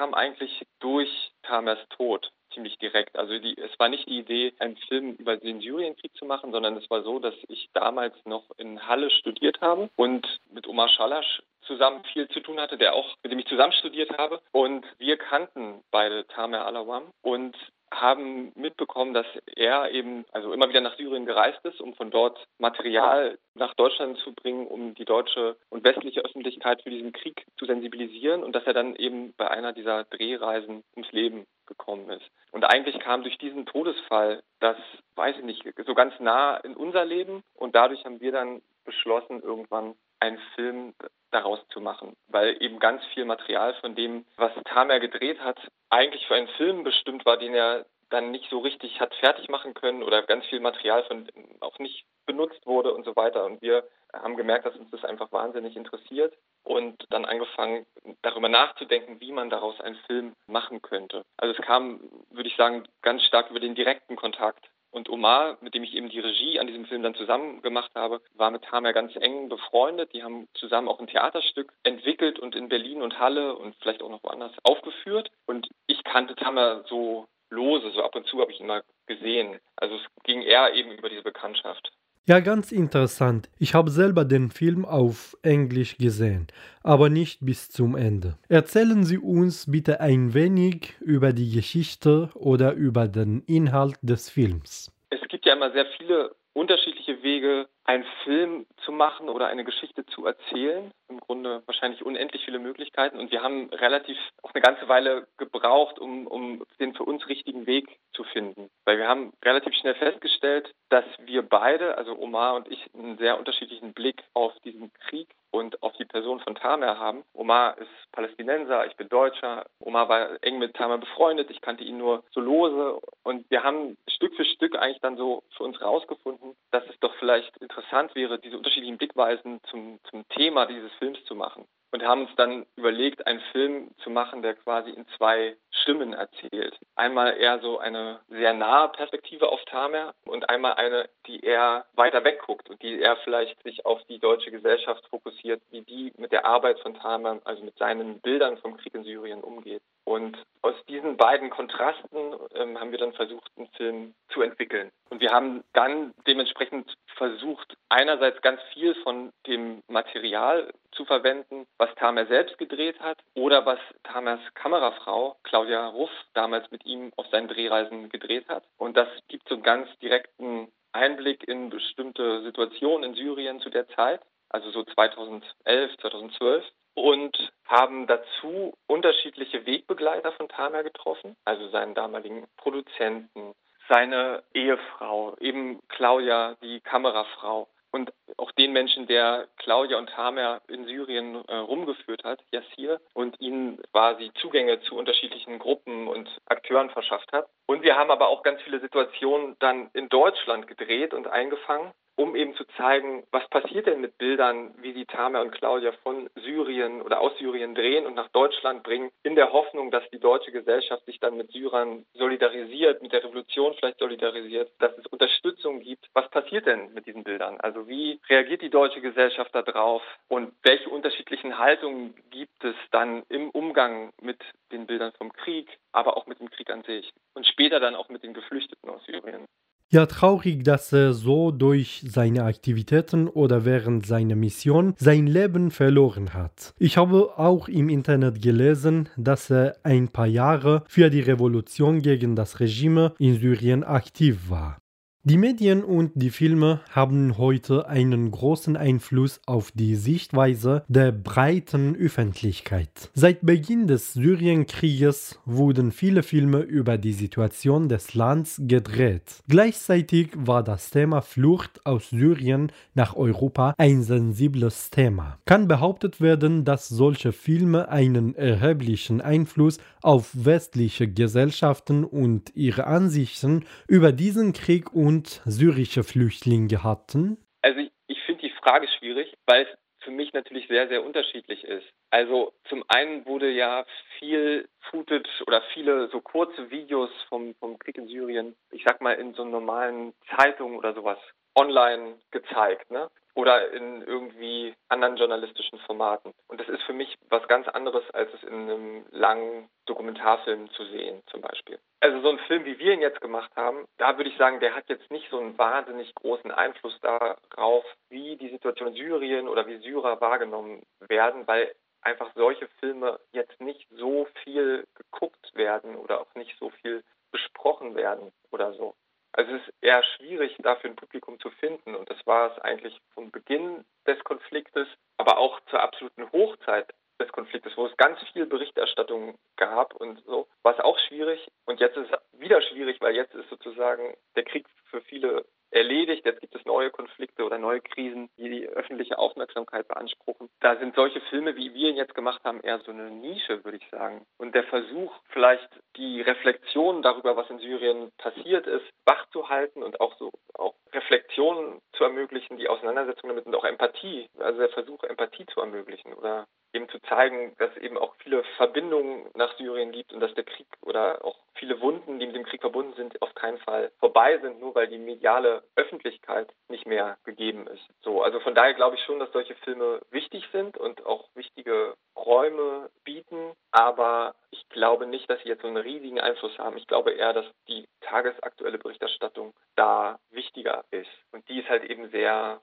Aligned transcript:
kam 0.00 0.14
eigentlich 0.14 0.66
durch 0.78 1.10
Tamers 1.42 1.78
Tod 1.90 2.32
ziemlich 2.54 2.78
direkt. 2.78 3.18
Also 3.18 3.38
die, 3.38 3.54
es 3.58 3.78
war 3.78 3.90
nicht 3.90 4.08
die 4.08 4.20
Idee, 4.20 4.54
einen 4.58 4.78
Film 4.88 5.12
über 5.16 5.36
den 5.36 5.60
Syrienkrieg 5.60 6.16
zu 6.16 6.24
machen, 6.24 6.52
sondern 6.52 6.74
es 6.78 6.88
war 6.88 7.02
so, 7.02 7.18
dass 7.18 7.34
ich 7.48 7.68
damals 7.74 8.14
noch 8.24 8.44
in 8.56 8.88
Halle 8.88 9.10
studiert 9.10 9.60
habe 9.60 9.90
und 9.96 10.26
mit 10.50 10.66
Omar 10.66 10.88
Schalasch 10.88 11.42
zusammen 11.66 12.02
viel 12.14 12.26
zu 12.28 12.40
tun 12.40 12.58
hatte, 12.58 12.78
der 12.78 12.94
auch, 12.94 13.14
mit 13.22 13.30
dem 13.30 13.40
ich 13.40 13.46
zusammen 13.46 13.74
studiert 13.74 14.16
habe. 14.16 14.40
Und 14.52 14.86
wir 14.96 15.18
kannten 15.18 15.84
beide 15.90 16.26
Tamer 16.28 16.64
Alawam 16.64 17.12
und 17.20 17.54
haben 17.92 18.52
mitbekommen, 18.54 19.14
dass 19.14 19.26
er 19.56 19.90
eben 19.90 20.24
also 20.32 20.52
immer 20.52 20.68
wieder 20.68 20.80
nach 20.80 20.96
Syrien 20.96 21.26
gereist 21.26 21.64
ist, 21.64 21.80
um 21.80 21.94
von 21.94 22.10
dort 22.10 22.46
Material 22.58 23.38
nach 23.54 23.74
Deutschland 23.74 24.18
zu 24.18 24.32
bringen, 24.32 24.66
um 24.66 24.94
die 24.94 25.04
deutsche 25.04 25.56
und 25.70 25.84
westliche 25.84 26.24
Öffentlichkeit 26.24 26.82
für 26.82 26.90
diesen 26.90 27.12
Krieg 27.12 27.44
zu 27.58 27.66
sensibilisieren 27.66 28.44
und 28.44 28.54
dass 28.54 28.64
er 28.64 28.74
dann 28.74 28.96
eben 28.96 29.34
bei 29.36 29.50
einer 29.50 29.72
dieser 29.72 30.04
Drehreisen 30.04 30.84
ums 30.94 31.12
Leben 31.12 31.46
gekommen 31.66 32.08
ist. 32.10 32.30
Und 32.52 32.64
eigentlich 32.64 32.98
kam 33.00 33.22
durch 33.22 33.38
diesen 33.38 33.66
Todesfall 33.66 34.42
das, 34.60 34.76
weiß 35.16 35.36
ich 35.38 35.44
nicht, 35.44 35.64
so 35.86 35.94
ganz 35.94 36.18
nah 36.20 36.56
in 36.58 36.76
unser 36.76 37.04
Leben 37.04 37.42
und 37.54 37.74
dadurch 37.74 38.04
haben 38.04 38.20
wir 38.20 38.32
dann 38.32 38.62
beschlossen, 38.84 39.42
irgendwann 39.42 39.94
einen 40.20 40.38
Film 40.54 40.94
daraus 41.30 41.60
zu 41.68 41.80
machen, 41.80 42.16
weil 42.28 42.62
eben 42.62 42.78
ganz 42.78 43.04
viel 43.14 43.24
Material 43.24 43.74
von 43.74 43.94
dem, 43.94 44.24
was 44.36 44.52
Tamer 44.64 45.00
gedreht 45.00 45.40
hat, 45.40 45.58
eigentlich 45.90 46.26
für 46.26 46.34
einen 46.34 46.48
Film 46.48 46.84
bestimmt 46.84 47.26
war, 47.26 47.36
den 47.36 47.54
er 47.54 47.86
dann 48.10 48.30
nicht 48.30 48.48
so 48.50 48.58
richtig 48.58 49.00
hat 49.00 49.14
fertig 49.16 49.48
machen 49.48 49.74
können 49.74 50.02
oder 50.02 50.22
ganz 50.22 50.44
viel 50.46 50.60
Material 50.60 51.04
von 51.04 51.28
auch 51.60 51.78
nicht 51.78 52.04
benutzt 52.26 52.66
wurde 52.66 52.92
und 52.92 53.04
so 53.04 53.14
weiter. 53.16 53.44
Und 53.44 53.62
wir 53.62 53.84
haben 54.12 54.36
gemerkt, 54.36 54.66
dass 54.66 54.76
uns 54.76 54.90
das 54.90 55.04
einfach 55.04 55.30
wahnsinnig 55.32 55.76
interessiert 55.76 56.36
und 56.64 57.04
dann 57.10 57.24
angefangen, 57.24 57.86
darüber 58.22 58.48
nachzudenken, 58.48 59.20
wie 59.20 59.32
man 59.32 59.50
daraus 59.50 59.80
einen 59.80 59.96
Film 60.06 60.34
machen 60.46 60.82
könnte. 60.82 61.24
Also 61.36 61.54
es 61.56 61.64
kam, 61.64 62.00
würde 62.30 62.48
ich 62.48 62.56
sagen, 62.56 62.84
ganz 63.02 63.22
stark 63.22 63.50
über 63.50 63.60
den 63.60 63.76
direkten 63.76 64.16
Kontakt 64.16 64.68
und 64.92 65.08
Omar, 65.08 65.56
mit 65.60 65.74
dem 65.74 65.84
ich 65.84 65.94
eben 65.94 66.08
die 66.08 66.18
Regie 66.18 66.58
an 66.58 66.66
diesem 66.66 66.84
Film 66.84 67.02
dann 67.02 67.14
zusammen 67.14 67.62
gemacht 67.62 67.92
habe, 67.94 68.20
war 68.34 68.50
mit 68.50 68.64
Tamer 68.64 68.92
ganz 68.92 69.14
eng 69.16 69.48
befreundet. 69.48 70.12
Die 70.12 70.24
haben 70.24 70.48
zusammen 70.54 70.88
auch 70.88 70.98
ein 70.98 71.06
Theaterstück 71.06 71.72
entwickelt 71.84 72.40
und 72.40 72.56
in 72.56 72.68
Berlin 72.68 73.00
und 73.00 73.18
Halle 73.18 73.54
und 73.54 73.76
vielleicht 73.76 74.02
auch 74.02 74.10
noch 74.10 74.24
woanders 74.24 74.52
aufgeführt. 74.64 75.30
Und 75.46 75.68
ich 75.90 76.04
kannte 76.04 76.34
Tamer 76.36 76.84
so 76.88 77.26
lose, 77.50 77.90
so 77.90 78.02
ab 78.02 78.14
und 78.14 78.26
zu 78.26 78.40
habe 78.40 78.52
ich 78.52 78.60
ihn 78.60 78.66
mal 78.66 78.82
gesehen. 79.06 79.58
Also 79.76 79.96
es 79.96 80.02
ging 80.22 80.42
eher 80.42 80.72
eben 80.74 80.92
über 80.92 81.08
diese 81.08 81.22
Bekanntschaft. 81.22 81.92
Ja, 82.26 82.38
ganz 82.38 82.70
interessant. 82.70 83.48
Ich 83.58 83.74
habe 83.74 83.90
selber 83.90 84.24
den 84.24 84.50
Film 84.50 84.84
auf 84.84 85.36
Englisch 85.42 85.96
gesehen, 85.98 86.46
aber 86.84 87.08
nicht 87.08 87.40
bis 87.44 87.70
zum 87.70 87.96
Ende. 87.96 88.38
Erzählen 88.48 89.02
Sie 89.02 89.18
uns 89.18 89.68
bitte 89.68 90.00
ein 90.00 90.32
wenig 90.32 90.94
über 91.00 91.32
die 91.32 91.50
Geschichte 91.50 92.30
oder 92.34 92.74
über 92.74 93.08
den 93.08 93.42
Inhalt 93.48 93.96
des 94.02 94.30
Films. 94.30 94.92
Es 95.08 95.26
gibt 95.28 95.44
ja 95.44 95.54
immer 95.54 95.72
sehr 95.72 95.86
viele 95.98 96.30
unterschiedliche 96.52 97.20
Wege, 97.22 97.68
einen 97.90 98.04
Film 98.22 98.66
zu 98.84 98.92
machen 98.92 99.28
oder 99.28 99.48
eine 99.48 99.64
Geschichte 99.64 100.06
zu 100.06 100.24
erzählen. 100.24 100.92
Im 101.08 101.18
Grunde 101.18 101.64
wahrscheinlich 101.66 102.04
unendlich 102.04 102.44
viele 102.44 102.60
Möglichkeiten. 102.60 103.18
Und 103.18 103.32
wir 103.32 103.42
haben 103.42 103.68
relativ 103.70 104.16
auch 104.42 104.54
eine 104.54 104.62
ganze 104.62 104.86
Weile 104.88 105.26
gebraucht, 105.38 105.98
um, 105.98 106.28
um 106.28 106.64
den 106.78 106.94
für 106.94 107.02
uns 107.02 107.28
richtigen 107.28 107.66
Weg 107.66 107.88
zu 108.12 108.22
finden. 108.22 108.70
Weil 108.84 108.98
wir 108.98 109.08
haben 109.08 109.32
relativ 109.44 109.74
schnell 109.74 109.96
festgestellt, 109.96 110.72
dass 110.88 111.04
wir 111.24 111.42
beide, 111.42 111.98
also 111.98 112.16
Omar 112.16 112.54
und 112.54 112.70
ich, 112.70 112.78
einen 112.94 113.18
sehr 113.18 113.38
unterschiedlichen 113.38 113.92
Blick 113.92 114.22
auf 114.34 114.52
diesen 114.60 114.92
Krieg 115.08 115.28
und 115.50 115.82
auf 115.82 115.92
die 115.94 116.04
Person 116.04 116.38
von 116.38 116.54
Tamer 116.54 116.96
haben. 117.00 117.24
Omar 117.34 117.76
ist 117.78 117.90
Palästinenser, 118.12 118.86
ich 118.86 118.94
bin 118.94 119.08
Deutscher. 119.08 119.66
Omar 119.80 120.08
war 120.08 120.38
eng 120.42 120.60
mit 120.60 120.74
Tamer 120.74 120.98
befreundet, 120.98 121.50
ich 121.50 121.60
kannte 121.60 121.82
ihn 121.82 121.98
nur 121.98 122.22
so 122.30 122.40
lose. 122.40 123.00
Und 123.24 123.50
wir 123.50 123.64
haben 123.64 123.96
Stück 124.08 124.36
für 124.36 124.44
Stück 124.44 124.76
eigentlich 124.76 125.00
dann 125.00 125.16
so 125.16 125.42
für 125.56 125.64
uns 125.64 125.80
rausgefunden, 125.80 126.54
dass 126.70 126.84
es 126.88 127.00
doch 127.00 127.14
vielleicht 127.16 127.56
interessant 127.56 127.79
wäre, 128.14 128.38
diese 128.38 128.56
unterschiedlichen 128.56 128.98
Blickweisen 128.98 129.60
zum, 129.70 130.00
zum 130.10 130.28
Thema 130.28 130.66
dieses 130.66 130.92
Films 130.94 131.24
zu 131.24 131.34
machen 131.34 131.66
und 131.92 132.02
haben 132.04 132.22
uns 132.22 132.30
dann 132.36 132.66
überlegt, 132.76 133.26
einen 133.26 133.40
Film 133.52 133.90
zu 134.02 134.10
machen, 134.10 134.42
der 134.42 134.54
quasi 134.54 134.90
in 134.90 135.06
zwei 135.16 135.56
Stimmen 135.70 136.12
erzählt. 136.12 136.78
Einmal 136.94 137.36
eher 137.36 137.58
so 137.60 137.78
eine 137.78 138.20
sehr 138.28 138.52
nahe 138.52 138.88
Perspektive 138.90 139.48
auf 139.48 139.64
Tamer 139.64 140.14
und 140.24 140.48
einmal 140.48 140.74
eine, 140.74 141.08
die 141.26 141.40
eher 141.40 141.86
weiter 141.94 142.22
wegguckt 142.24 142.70
und 142.70 142.82
die 142.82 143.00
eher 143.00 143.16
vielleicht 143.24 143.62
sich 143.62 143.84
auf 143.86 144.02
die 144.04 144.18
deutsche 144.18 144.50
Gesellschaft 144.50 145.04
fokussiert, 145.08 145.62
wie 145.70 145.82
die 145.82 146.12
mit 146.16 146.32
der 146.32 146.44
Arbeit 146.44 146.78
von 146.80 146.94
Tamer, 146.94 147.40
also 147.44 147.62
mit 147.64 147.76
seinen 147.78 148.20
Bildern 148.20 148.58
vom 148.58 148.76
Krieg 148.76 148.94
in 148.94 149.04
Syrien 149.04 149.42
umgeht. 149.42 149.82
Und 150.10 150.36
aus 150.62 150.74
diesen 150.88 151.16
beiden 151.16 151.50
Kontrasten 151.50 152.34
ähm, 152.56 152.80
haben 152.80 152.90
wir 152.90 152.98
dann 152.98 153.12
versucht, 153.12 153.48
einen 153.56 153.68
Film 153.76 154.14
zu 154.30 154.42
entwickeln. 154.42 154.90
Und 155.08 155.20
wir 155.20 155.30
haben 155.30 155.62
dann 155.72 156.12
dementsprechend 156.26 156.92
versucht, 157.14 157.76
einerseits 157.90 158.42
ganz 158.42 158.60
viel 158.72 158.96
von 159.04 159.30
dem 159.46 159.84
Material 159.86 160.74
zu 160.90 161.04
verwenden, 161.04 161.64
was 161.78 161.94
Tamer 161.94 162.26
selbst 162.26 162.58
gedreht 162.58 162.98
hat 162.98 163.18
oder 163.34 163.64
was 163.66 163.78
Tamers 164.02 164.40
Kamerafrau 164.54 165.36
Claudia 165.44 165.86
Ruff 165.86 166.10
damals 166.34 166.68
mit 166.72 166.84
ihm 166.84 167.12
auf 167.14 167.28
seinen 167.28 167.46
Drehreisen 167.46 168.08
gedreht 168.08 168.48
hat. 168.48 168.64
Und 168.78 168.96
das 168.96 169.06
gibt 169.28 169.48
so 169.48 169.54
einen 169.54 169.62
ganz 169.62 169.88
direkten 170.00 170.72
Einblick 170.90 171.46
in 171.46 171.70
bestimmte 171.70 172.42
Situationen 172.42 173.10
in 173.10 173.14
Syrien 173.14 173.60
zu 173.60 173.70
der 173.70 173.86
Zeit, 173.90 174.22
also 174.48 174.72
so 174.72 174.82
2011, 174.82 175.96
2012 175.98 176.64
und 176.94 177.52
haben 177.66 178.06
dazu 178.06 178.74
unterschiedliche 178.86 179.64
Wegbegleiter 179.66 180.32
von 180.32 180.48
Tamer 180.48 180.82
getroffen, 180.82 181.36
also 181.44 181.68
seinen 181.68 181.94
damaligen 181.94 182.46
Produzenten, 182.56 183.54
seine 183.88 184.42
Ehefrau, 184.54 185.36
eben 185.40 185.80
Claudia, 185.88 186.56
die 186.62 186.80
Kamerafrau 186.80 187.68
und 187.92 188.12
auch 188.36 188.52
den 188.52 188.72
Menschen, 188.72 189.06
der 189.06 189.48
Claudia 189.56 189.98
und 189.98 190.10
Tamer 190.10 190.60
in 190.68 190.84
Syrien 190.86 191.44
äh, 191.48 191.56
rumgeführt 191.56 192.24
hat, 192.24 192.40
Yassir, 192.52 193.00
und 193.14 193.40
ihnen 193.40 193.80
quasi 193.92 194.30
Zugänge 194.40 194.80
zu 194.82 194.96
unterschiedlichen 194.96 195.58
Gruppen 195.58 196.06
und 196.08 196.28
Akteuren 196.46 196.90
verschafft 196.90 197.32
hat. 197.32 197.48
Und 197.66 197.82
wir 197.82 197.96
haben 197.96 198.10
aber 198.10 198.28
auch 198.28 198.42
ganz 198.42 198.62
viele 198.62 198.80
Situationen 198.80 199.56
dann 199.58 199.90
in 199.92 200.08
Deutschland 200.08 200.66
gedreht 200.66 201.14
und 201.14 201.26
eingefangen 201.26 201.92
um 202.20 202.36
eben 202.36 202.54
zu 202.54 202.64
zeigen, 202.76 203.24
was 203.30 203.48
passiert 203.48 203.86
denn 203.86 204.02
mit 204.02 204.18
Bildern, 204.18 204.74
wie 204.82 204.92
sie 204.92 205.06
Tamer 205.06 205.40
und 205.40 205.52
Claudia 205.52 205.92
von 206.02 206.28
Syrien 206.34 207.00
oder 207.00 207.18
aus 207.18 207.32
Syrien 207.38 207.74
drehen 207.74 208.04
und 208.04 208.14
nach 208.14 208.28
Deutschland 208.28 208.82
bringen, 208.82 209.10
in 209.22 209.36
der 209.36 209.52
Hoffnung, 209.52 209.90
dass 209.90 210.04
die 210.10 210.20
deutsche 210.20 210.52
Gesellschaft 210.52 211.02
sich 211.06 211.18
dann 211.18 211.38
mit 211.38 211.50
Syrern 211.50 212.04
solidarisiert, 212.12 213.00
mit 213.00 213.14
der 213.14 213.24
Revolution 213.24 213.72
vielleicht 213.72 214.00
solidarisiert, 214.00 214.70
dass 214.80 214.96
es 214.98 215.06
Unterstützung 215.06 215.80
gibt. 215.80 216.10
Was 216.12 216.28
passiert 216.28 216.66
denn 216.66 216.92
mit 216.92 217.06
diesen 217.06 217.24
Bildern? 217.24 217.58
Also 217.58 217.88
wie 217.88 218.20
reagiert 218.28 218.60
die 218.60 218.68
deutsche 218.68 219.00
Gesellschaft 219.00 219.54
darauf 219.54 220.02
und 220.28 220.52
welche 220.62 220.90
unterschiedlichen 220.90 221.56
Haltungen 221.56 222.14
gibt 222.28 222.62
es 222.62 222.76
dann 222.90 223.22
im 223.30 223.48
Umgang 223.48 224.12
mit 224.20 224.40
den 224.72 224.86
Bildern 224.86 225.12
vom 225.16 225.32
Krieg, 225.32 225.68
aber 225.92 226.18
auch 226.18 226.26
mit 226.26 226.38
dem 226.38 226.50
Krieg 226.50 226.68
an 226.68 226.82
sich 226.82 227.10
und 227.32 227.46
später 227.46 227.80
dann 227.80 227.94
auch 227.94 228.10
mit 228.10 228.22
den 228.22 228.34
Geflüchteten 228.34 228.90
aus 228.90 229.02
Syrien? 229.06 229.46
Ja, 229.92 230.06
traurig, 230.06 230.62
dass 230.62 230.92
er 230.92 231.14
so 231.14 231.50
durch 231.50 232.04
seine 232.08 232.44
Aktivitäten 232.44 233.26
oder 233.26 233.64
während 233.64 234.06
seiner 234.06 234.36
Mission 234.36 234.94
sein 234.96 235.26
Leben 235.26 235.72
verloren 235.72 236.32
hat. 236.32 236.74
Ich 236.78 236.96
habe 236.96 237.36
auch 237.36 237.66
im 237.66 237.88
Internet 237.88 238.40
gelesen, 238.40 239.08
dass 239.16 239.50
er 239.50 239.74
ein 239.82 240.06
paar 240.06 240.28
Jahre 240.28 240.84
für 240.86 241.10
die 241.10 241.22
Revolution 241.22 242.02
gegen 242.02 242.36
das 242.36 242.60
Regime 242.60 243.14
in 243.18 243.40
Syrien 243.40 243.82
aktiv 243.82 244.48
war. 244.48 244.78
Die 245.22 245.36
Medien 245.36 245.84
und 245.84 246.12
die 246.14 246.30
Filme 246.30 246.80
haben 246.92 247.36
heute 247.36 247.86
einen 247.86 248.30
großen 248.30 248.74
Einfluss 248.74 249.38
auf 249.44 249.70
die 249.70 249.94
Sichtweise 249.94 250.82
der 250.88 251.12
breiten 251.12 251.94
Öffentlichkeit. 251.94 253.10
Seit 253.12 253.44
Beginn 253.44 253.86
des 253.86 254.14
Syrienkrieges 254.14 255.38
wurden 255.44 255.92
viele 255.92 256.22
Filme 256.22 256.60
über 256.60 256.96
die 256.96 257.12
Situation 257.12 257.90
des 257.90 258.14
Landes 258.14 258.62
gedreht. 258.64 259.42
Gleichzeitig 259.46 260.30
war 260.36 260.64
das 260.64 260.88
Thema 260.88 261.20
Flucht 261.20 261.84
aus 261.84 262.08
Syrien 262.08 262.72
nach 262.94 263.14
Europa 263.14 263.74
ein 263.76 264.02
sensibles 264.02 264.88
Thema. 264.88 265.36
Kann 265.44 265.68
behauptet 265.68 266.22
werden, 266.22 266.64
dass 266.64 266.88
solche 266.88 267.32
Filme 267.32 267.90
einen 267.90 268.34
erheblichen 268.36 269.20
Einfluss 269.20 269.76
auf 270.00 270.30
westliche 270.32 271.08
Gesellschaften 271.08 272.04
und 272.04 272.56
ihre 272.56 272.86
Ansichten 272.86 273.66
über 273.86 274.12
diesen 274.12 274.54
Krieg 274.54 274.94
und 274.94 275.09
und 275.10 275.42
syrische 275.44 276.04
Flüchtlinge 276.04 276.84
hatten? 276.84 277.36
Also 277.62 277.80
ich, 277.80 277.90
ich 278.06 278.20
finde 278.26 278.42
die 278.42 278.54
Frage 278.62 278.86
schwierig, 278.96 279.34
weil 279.46 279.62
es 279.62 280.04
für 280.04 280.12
mich 280.12 280.32
natürlich 280.32 280.68
sehr, 280.68 280.86
sehr 280.86 281.04
unterschiedlich 281.04 281.64
ist. 281.64 281.86
Also 282.10 282.52
zum 282.68 282.84
einen 282.86 283.26
wurde 283.26 283.50
ja 283.50 283.84
viel 284.20 284.68
Footage 284.88 285.28
oder 285.48 285.62
viele 285.74 286.08
so 286.10 286.20
kurze 286.20 286.70
Videos 286.70 287.10
vom, 287.28 287.56
vom 287.56 287.76
Krieg 287.80 287.98
in 287.98 288.06
Syrien, 288.06 288.54
ich 288.70 288.84
sag 288.86 289.00
mal 289.00 289.14
in 289.14 289.34
so 289.34 289.44
normalen 289.44 290.14
Zeitungen 290.36 290.78
oder 290.78 290.94
sowas 290.94 291.18
online 291.56 292.14
gezeigt. 292.30 292.88
Ne? 292.92 293.10
Oder 293.40 293.72
in 293.72 294.02
irgendwie 294.02 294.74
anderen 294.90 295.16
journalistischen 295.16 295.78
Formaten. 295.80 296.34
Und 296.46 296.60
das 296.60 296.68
ist 296.68 296.82
für 296.82 296.92
mich 296.92 297.16
was 297.30 297.46
ganz 297.48 297.66
anderes, 297.68 298.04
als 298.10 298.32
es 298.34 298.42
in 298.42 298.54
einem 298.54 299.06
langen 299.10 299.70
Dokumentarfilm 299.86 300.70
zu 300.72 300.84
sehen, 300.84 301.22
zum 301.26 301.40
Beispiel. 301.40 301.78
Also 302.00 302.20
so 302.20 302.28
ein 302.28 302.38
Film, 302.40 302.66
wie 302.66 302.78
wir 302.78 302.92
ihn 302.92 303.00
jetzt 303.00 303.22
gemacht 303.22 303.50
haben, 303.56 303.86
da 303.96 304.18
würde 304.18 304.28
ich 304.28 304.36
sagen, 304.36 304.60
der 304.60 304.74
hat 304.74 304.88
jetzt 304.88 305.10
nicht 305.10 305.30
so 305.30 305.38
einen 305.38 305.56
wahnsinnig 305.56 306.14
großen 306.14 306.50
Einfluss 306.50 306.98
darauf, 307.00 307.84
wie 308.10 308.36
die 308.36 308.50
Situation 308.50 308.88
in 308.88 308.94
Syrien 308.94 309.48
oder 309.48 309.66
wie 309.66 309.78
Syrer 309.78 310.20
wahrgenommen 310.20 310.82
werden, 311.08 311.46
weil 311.46 311.74
einfach 312.02 312.30
solche 312.34 312.68
Filme 312.78 313.20
jetzt 313.32 313.58
nicht 313.60 313.86
so 313.90 314.26
viel 314.44 314.84
geguckt 314.94 315.54
werden 315.54 315.96
oder 315.96 316.20
auch 316.20 316.34
nicht 316.34 316.58
so 316.58 316.70
viel 316.82 317.02
besprochen 317.30 317.94
werden 317.94 318.32
oder 318.50 318.72
so. 318.74 318.94
Also 319.32 319.52
es 319.54 319.62
ist 319.62 319.74
eher 319.80 320.02
schwierig, 320.02 320.56
dafür 320.58 320.90
ein 320.90 320.96
Publikum 320.96 321.38
zu 321.40 321.50
finden. 321.50 321.94
Und 321.94 322.10
das 322.10 322.18
war 322.26 322.52
es 322.52 322.58
eigentlich 322.62 323.00
vom 323.14 323.30
Beginn 323.30 323.84
des 324.06 324.22
Konfliktes, 324.24 324.88
aber 325.16 325.38
auch 325.38 325.60
zur 325.70 325.80
absoluten 325.80 326.30
Hochzeit 326.32 326.92
des 327.20 327.30
Konfliktes, 327.32 327.76
wo 327.76 327.86
es 327.86 327.96
ganz 327.96 328.18
viel 328.32 328.46
Berichterstattung 328.46 329.38
gab 329.56 329.94
und 329.94 330.22
so, 330.24 330.48
war 330.62 330.74
es 330.74 330.80
auch 330.80 330.98
schwierig. 330.98 331.46
Und 331.66 331.78
jetzt 331.78 331.96
ist 331.96 332.10
es 332.10 332.40
wieder 332.40 332.60
schwierig, 332.62 333.00
weil 333.00 333.14
jetzt 333.14 333.34
ist 333.34 333.48
sozusagen 333.50 334.16
der 334.36 334.44
Krieg 334.44 334.66
für 334.86 335.02
viele 335.02 335.44
erledigt. 335.70 336.24
Jetzt 336.24 336.40
gibt 336.40 336.54
es 336.54 336.64
neue 336.64 336.90
Konflikte 336.90 337.44
oder 337.44 337.58
neue 337.58 337.80
Krisen, 337.80 338.30
die 338.36 338.48
die 338.48 338.68
öffentliche 338.68 339.18
Aufmerksamkeit 339.18 339.88
beanspruchen. 339.88 340.48
Da 340.60 340.76
sind 340.76 340.94
solche 340.94 341.20
Filme, 341.22 341.56
wie 341.56 341.74
wir 341.74 341.90
ihn 341.90 341.96
jetzt 341.96 342.14
gemacht 342.14 342.42
haben, 342.44 342.60
eher 342.60 342.78
so 342.80 342.92
eine 342.92 343.10
Nische, 343.10 343.64
würde 343.64 343.78
ich 343.78 343.88
sagen. 343.90 344.24
Und 344.38 344.54
der 344.54 344.64
Versuch, 344.64 345.12
vielleicht 345.30 345.68
die 345.96 346.20
Reflexion 346.20 347.02
darüber, 347.02 347.36
was 347.36 347.50
in 347.50 347.58
Syrien 347.58 348.10
passiert 348.18 348.66
ist, 348.66 348.86
wachzuhalten 349.04 349.82
und 349.82 350.00
auch 350.00 350.16
so 350.18 350.30
auch 350.54 350.74
Reflexionen 350.92 351.80
zu 351.92 352.04
ermöglichen, 352.04 352.56
die 352.56 352.68
Auseinandersetzung 352.68 353.28
damit 353.28 353.46
und 353.46 353.54
auch 353.54 353.64
Empathie, 353.64 354.28
also 354.38 354.58
der 354.58 354.70
Versuch, 354.70 355.02
Empathie 355.04 355.46
zu 355.46 355.60
ermöglichen 355.60 356.12
oder 356.12 356.46
eben 356.72 356.88
zu 356.88 357.00
zeigen, 357.00 357.54
dass 357.58 357.70
es 357.76 357.82
eben 357.82 357.98
auch 357.98 358.14
viele 358.22 358.44
Verbindungen 358.56 359.28
nach 359.34 359.56
Syrien 359.56 359.92
gibt 359.92 360.12
und 360.12 360.20
dass 360.20 360.34
der 360.34 360.44
Krieg 360.44 360.66
oder 360.82 361.24
auch 361.24 361.36
viele 361.54 361.80
Wunden, 361.80 362.18
die 362.18 362.26
mit 362.26 362.36
dem 362.36 362.44
Krieg 362.44 362.60
verbunden 362.60 362.94
sind, 362.94 363.20
auf 363.22 363.34
keinen 363.34 363.58
Fall 363.58 363.92
vorbei 363.98 364.38
sind, 364.38 364.60
nur 364.60 364.74
weil 364.74 364.88
die 364.88 364.98
mediale 364.98 365.62
Öffentlichkeit 365.76 366.48
nicht 366.68 366.86
mehr 366.86 367.18
gegeben 367.24 367.66
ist. 367.66 367.86
So, 368.02 368.22
also 368.22 368.40
von 368.40 368.54
daher 368.54 368.74
glaube 368.74 368.96
ich 368.96 369.02
schon, 369.04 369.18
dass 369.18 369.32
solche 369.32 369.54
Filme 369.56 370.00
wichtig 370.10 370.48
sind 370.52 370.78
und 370.78 371.04
auch 371.04 371.28
wichtige 371.34 371.96
Räume 372.16 372.90
bieten, 373.04 373.52
aber 373.72 374.34
ich 374.50 374.68
glaube 374.68 375.06
nicht, 375.06 375.28
dass 375.28 375.40
sie 375.42 375.48
jetzt 375.48 375.62
so 375.62 375.68
einen 375.68 375.76
riesigen 375.76 376.20
Einfluss 376.20 376.56
haben. 376.58 376.76
Ich 376.76 376.86
glaube 376.86 377.12
eher, 377.12 377.32
dass 377.32 377.46
die 377.68 377.86
tagesaktuelle 378.00 378.78
Berichterstattung 378.78 379.54
da 379.76 380.18
wichtiger 380.30 380.84
ist 380.90 381.10
und 381.32 381.48
die 381.48 381.60
ist 381.60 381.68
halt 381.68 381.84
eben 381.84 382.10
sehr 382.10 382.60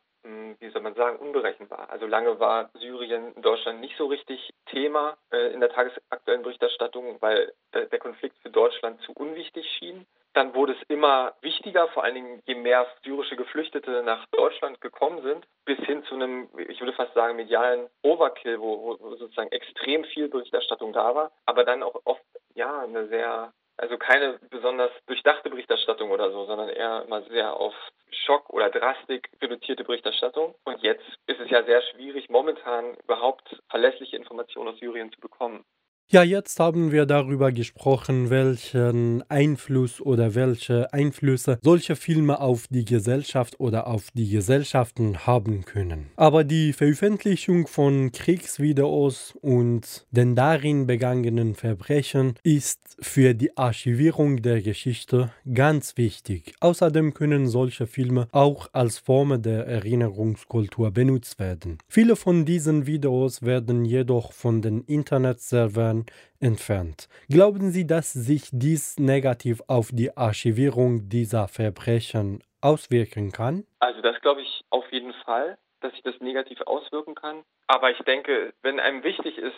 wie 0.59 0.69
soll 0.69 0.81
man 0.81 0.95
sagen, 0.95 1.17
unberechenbar. 1.17 1.89
Also 1.89 2.05
lange 2.05 2.39
war 2.39 2.69
Syrien 2.73 3.33
in 3.35 3.41
Deutschland 3.41 3.79
nicht 3.79 3.97
so 3.97 4.07
richtig 4.07 4.53
Thema 4.67 5.17
äh, 5.31 5.53
in 5.53 5.59
der 5.59 5.69
tagesaktuellen 5.69 6.43
Berichterstattung, 6.43 7.17
weil 7.21 7.53
der 7.73 7.99
Konflikt 7.99 8.37
für 8.39 8.49
Deutschland 8.49 9.01
zu 9.01 9.13
unwichtig 9.13 9.65
schien. 9.77 10.05
Dann 10.33 10.53
wurde 10.53 10.73
es 10.73 10.83
immer 10.87 11.33
wichtiger, 11.41 11.87
vor 11.89 12.03
allen 12.03 12.15
Dingen 12.15 12.41
je 12.45 12.55
mehr 12.55 12.85
syrische 13.03 13.35
Geflüchtete 13.35 14.03
nach 14.03 14.25
Deutschland 14.31 14.81
gekommen 14.81 15.21
sind, 15.23 15.47
bis 15.65 15.79
hin 15.79 16.03
zu 16.03 16.15
einem, 16.15 16.49
ich 16.67 16.79
würde 16.79 16.93
fast 16.93 17.13
sagen, 17.13 17.35
medialen 17.35 17.89
Overkill, 18.03 18.59
wo, 18.59 18.97
wo 18.99 19.15
sozusagen 19.15 19.51
extrem 19.51 20.03
viel 20.05 20.27
Berichterstattung 20.27 20.93
da 20.93 21.15
war, 21.15 21.31
aber 21.45 21.63
dann 21.63 21.83
auch 21.83 21.99
oft 22.05 22.23
ja 22.53 22.81
eine 22.81 23.07
sehr 23.07 23.53
also 23.77 23.97
keine 23.97 24.39
besonders 24.49 24.91
durchdachte 25.05 25.49
Berichterstattung 25.49 26.09
oder 26.09 26.31
so, 26.31 26.45
sondern 26.45 26.69
eher 26.69 27.03
immer 27.05 27.21
sehr 27.23 27.53
auf 27.55 27.75
Schock 28.11 28.49
oder 28.49 28.69
Drastik 28.69 29.29
reduzierte 29.41 29.83
Berichterstattung. 29.83 30.55
Und 30.63 30.81
jetzt 30.81 31.05
ist 31.27 31.39
es 31.39 31.49
ja 31.49 31.63
sehr 31.63 31.81
schwierig, 31.81 32.29
momentan 32.29 32.95
überhaupt 33.03 33.61
verlässliche 33.69 34.17
Informationen 34.17 34.69
aus 34.69 34.79
Syrien 34.79 35.11
zu 35.11 35.19
bekommen. 35.19 35.65
Ja, 36.09 36.23
jetzt 36.23 36.61
haben 36.61 36.93
wir 36.93 37.05
darüber 37.05 37.51
gesprochen, 37.51 38.29
welchen 38.29 39.29
Einfluss 39.29 39.99
oder 39.99 40.35
welche 40.35 40.93
Einflüsse 40.93 41.59
solche 41.61 41.97
Filme 41.97 42.39
auf 42.39 42.67
die 42.69 42.85
Gesellschaft 42.85 43.59
oder 43.59 43.87
auf 43.87 44.11
die 44.13 44.29
Gesellschaften 44.29 45.27
haben 45.27 45.65
können. 45.65 46.05
Aber 46.15 46.45
die 46.45 46.71
Veröffentlichung 46.71 47.67
von 47.67 48.13
Kriegsvideos 48.13 49.33
und 49.41 50.07
den 50.11 50.33
darin 50.33 50.87
begangenen 50.87 51.55
Verbrechen 51.55 52.35
ist 52.41 52.79
für 53.01 53.33
die 53.33 53.57
Archivierung 53.57 54.41
der 54.41 54.61
Geschichte 54.61 55.31
ganz 55.53 55.97
wichtig. 55.97 56.53
Außerdem 56.61 57.15
können 57.15 57.47
solche 57.47 57.85
Filme 57.85 58.29
auch 58.31 58.69
als 58.71 58.97
Form 58.97 59.41
der 59.41 59.67
Erinnerungskultur 59.67 60.89
benutzt 60.91 61.37
werden. 61.37 61.79
Viele 61.89 62.15
von 62.15 62.45
diesen 62.45 62.87
Videos 62.87 63.41
werden 63.41 63.83
jedoch 63.83 64.31
von 64.31 64.61
den 64.61 64.83
Internetservern 64.85 65.96
Jahren 65.97 66.05
entfernt. 66.39 67.09
Glauben 67.29 67.71
Sie, 67.71 67.87
dass 67.87 68.13
sich 68.13 68.49
dies 68.51 68.99
negativ 68.99 69.63
auf 69.67 69.89
die 69.91 70.15
Archivierung 70.15 71.09
dieser 71.09 71.47
Verbrechen 71.47 72.43
auswirken 72.61 73.31
kann? 73.31 73.65
Also 73.79 74.01
das 74.01 74.19
glaube 74.21 74.41
ich 74.41 74.65
auf 74.69 74.91
jeden 74.91 75.13
Fall, 75.25 75.57
dass 75.81 75.93
sich 75.93 76.03
das 76.03 76.19
negativ 76.19 76.61
auswirken 76.61 77.15
kann. 77.15 77.43
Aber 77.67 77.91
ich 77.91 77.99
denke, 77.99 78.53
wenn 78.61 78.79
einem 78.79 79.03
wichtig 79.03 79.37
ist, 79.37 79.55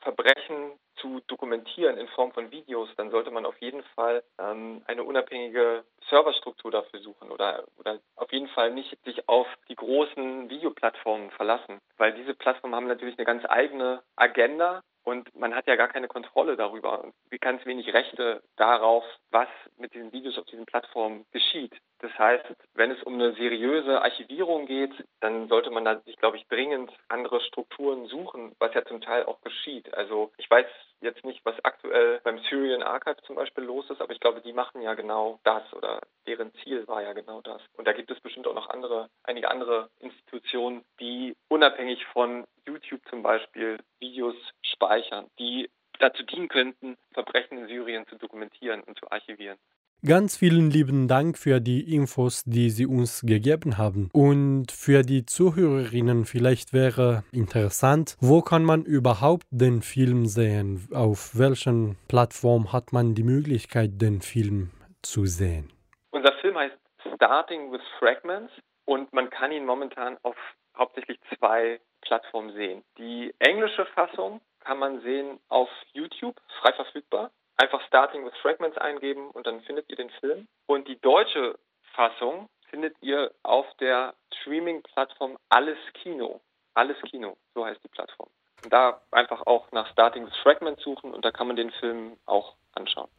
Verbrechen 0.00 0.78
zu 0.96 1.20
dokumentieren 1.26 1.98
in 1.98 2.08
Form 2.08 2.32
von 2.32 2.50
Videos, 2.50 2.88
dann 2.96 3.10
sollte 3.10 3.30
man 3.30 3.46
auf 3.46 3.58
jeden 3.60 3.82
Fall 3.94 4.22
ähm, 4.38 4.82
eine 4.86 5.04
unabhängige 5.04 5.84
Serverstruktur 6.08 6.70
dafür 6.70 7.00
suchen 7.00 7.30
oder, 7.30 7.64
oder 7.78 8.00
auf 8.16 8.32
jeden 8.32 8.48
Fall 8.48 8.72
nicht 8.72 8.96
sich 9.04 9.28
auf 9.28 9.46
die 9.68 9.76
großen 9.76 10.48
Videoplattformen 10.48 11.30
verlassen, 11.32 11.78
weil 11.96 12.14
diese 12.14 12.34
Plattformen 12.34 12.74
haben 12.74 12.88
natürlich 12.88 13.18
eine 13.18 13.26
ganz 13.26 13.44
eigene 13.48 14.02
Agenda 14.16 14.82
und 15.04 15.34
man 15.34 15.54
hat 15.54 15.66
ja 15.66 15.76
gar 15.76 15.88
keine 15.88 16.08
Kontrolle 16.08 16.56
darüber 16.56 17.02
und 17.04 17.14
ganz 17.40 17.64
wenig 17.64 17.92
Rechte 17.92 18.42
darauf, 18.56 19.04
was 19.30 19.48
mit 19.76 19.94
diesen 19.94 20.12
Videos 20.12 20.38
auf 20.38 20.46
diesen 20.46 20.66
Plattformen 20.66 21.26
geschieht. 21.32 21.74
Das 22.00 22.18
heißt, 22.18 22.46
wenn 22.74 22.90
es 22.90 23.02
um 23.02 23.14
eine 23.14 23.34
seriöse 23.34 24.00
Archivierung 24.00 24.66
geht, 24.66 24.92
dann 25.20 25.48
sollte 25.48 25.70
man 25.70 25.84
da 25.84 26.00
sich, 26.00 26.16
glaube 26.16 26.38
ich, 26.38 26.46
dringend 26.48 26.90
andere 27.08 27.40
Strukturen 27.42 28.06
suchen, 28.06 28.54
was 28.58 28.72
ja 28.72 28.84
zum 28.86 29.02
Teil 29.02 29.24
auch 29.26 29.40
geschieht. 29.42 29.92
Also 29.92 30.32
ich 30.38 30.50
weiß 30.50 30.66
jetzt 31.02 31.24
nicht, 31.26 31.44
was 31.44 31.62
aktuell 31.62 32.20
beim 32.24 32.38
Syrian 32.48 32.82
Archive 32.82 33.20
zum 33.26 33.36
Beispiel 33.36 33.64
los 33.64 33.88
ist, 33.90 34.00
aber 34.00 34.12
ich 34.12 34.20
glaube, 34.20 34.40
die 34.40 34.54
machen 34.54 34.80
ja 34.80 34.94
genau 34.94 35.40
das 35.44 35.62
oder 35.74 36.00
deren 36.26 36.54
Ziel 36.54 36.88
war 36.88 37.02
ja 37.02 37.12
genau 37.12 37.42
das. 37.42 37.60
Und 37.76 37.86
da 37.86 37.92
gibt 37.92 38.10
es 38.10 38.20
bestimmt 38.20 38.46
auch 38.46 38.54
noch 38.54 38.70
andere, 38.70 39.10
einige 39.22 39.50
andere 39.50 39.90
Institutionen, 39.98 40.82
die 41.00 41.36
unabhängig 41.48 42.04
von 42.06 42.46
YouTube 42.66 43.02
zum 43.10 43.22
Beispiel 43.22 43.78
Videos 43.98 44.36
speichern, 44.62 45.26
die 45.38 45.70
dazu 45.98 46.22
dienen 46.22 46.48
könnten, 46.48 46.96
Verbrechen 47.12 47.58
in 47.58 47.66
Syrien 47.66 48.06
zu 48.06 48.16
dokumentieren 48.16 48.82
und 48.84 48.98
zu 48.98 49.10
archivieren. 49.10 49.58
Ganz 50.06 50.38
vielen 50.38 50.70
lieben 50.70 51.08
Dank 51.08 51.36
für 51.36 51.60
die 51.60 51.94
Infos, 51.94 52.42
die 52.46 52.70
Sie 52.70 52.86
uns 52.86 53.20
gegeben 53.20 53.76
haben. 53.76 54.08
Und 54.14 54.72
für 54.72 55.02
die 55.02 55.26
Zuhörerinnen 55.26 56.24
vielleicht 56.24 56.72
wäre 56.72 57.22
interessant, 57.32 58.16
wo 58.18 58.40
kann 58.40 58.64
man 58.64 58.86
überhaupt 58.86 59.44
den 59.50 59.82
Film 59.82 60.24
sehen? 60.24 60.88
Auf 60.94 61.38
welchen 61.38 61.98
Plattform 62.08 62.72
hat 62.72 62.94
man 62.94 63.14
die 63.14 63.24
Möglichkeit, 63.24 64.00
den 64.00 64.22
Film 64.22 64.70
zu 65.02 65.26
sehen? 65.26 65.70
Unser 66.12 66.32
Film 66.40 66.56
heißt 66.56 66.78
Starting 67.16 67.70
with 67.70 67.82
Fragments 67.98 68.54
und 68.86 69.12
man 69.12 69.28
kann 69.28 69.52
ihn 69.52 69.66
momentan 69.66 70.16
auf 70.22 70.36
hauptsächlich 70.78 71.20
zwei 71.36 71.78
Plattformen 72.00 72.54
sehen. 72.54 72.82
Die 72.96 73.34
englische 73.38 73.84
Fassung 73.94 74.40
kann 74.60 74.78
man 74.78 75.02
sehen 75.02 75.38
auf 75.50 75.68
YouTube, 75.92 76.40
frei 76.62 76.72
verfügbar 76.72 77.30
einfach 77.60 77.82
Starting 77.86 78.24
with 78.24 78.34
Fragments 78.40 78.78
eingeben 78.78 79.30
und 79.30 79.46
dann 79.46 79.60
findet 79.62 79.88
ihr 79.90 79.96
den 79.96 80.10
Film. 80.10 80.48
Und 80.66 80.88
die 80.88 80.98
deutsche 81.00 81.58
Fassung 81.94 82.48
findet 82.70 82.96
ihr 83.02 83.32
auf 83.42 83.66
der 83.80 84.14
Streaming-Plattform 84.40 85.36
Alles 85.50 85.78
Kino. 85.94 86.40
Alles 86.74 86.96
Kino, 87.02 87.36
so 87.54 87.66
heißt 87.66 87.82
die 87.84 87.88
Plattform. 87.88 88.30
Und 88.64 88.72
da 88.72 89.02
einfach 89.10 89.46
auch 89.46 89.70
nach 89.72 89.90
Starting 89.92 90.24
with 90.24 90.36
Fragments 90.42 90.82
suchen 90.82 91.12
und 91.12 91.24
da 91.24 91.30
kann 91.30 91.46
man 91.48 91.56
den 91.56 91.70
Film 91.72 92.16
auch 92.26 92.54
anschauen. 92.72 93.10